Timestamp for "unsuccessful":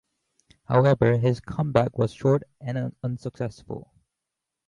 3.03-3.93